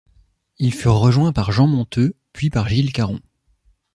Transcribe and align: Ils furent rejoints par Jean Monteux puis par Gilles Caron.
Ils 0.57 0.73
furent 0.73 0.95
rejoints 0.99 1.31
par 1.31 1.51
Jean 1.51 1.67
Monteux 1.67 2.15
puis 2.33 2.49
par 2.49 2.67
Gilles 2.67 2.91
Caron. 2.91 3.19